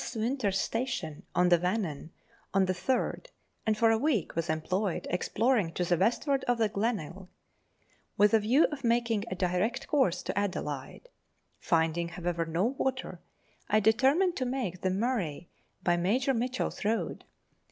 [0.15, 2.09] Winter's station on the Wannou
[2.55, 3.27] on the 3rd,
[3.67, 7.27] and for a week was employed exploring to the westward of the Glenelg,
[8.17, 11.07] with a view of making a direct course to Adelaide.
[11.59, 13.21] Finding, however, no water,
[13.69, 15.49] I determined to make the Murray
[15.83, 17.23] by Major Mitchell's road.